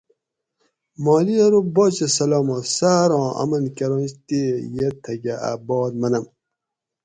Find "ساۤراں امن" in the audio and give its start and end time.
2.77-3.63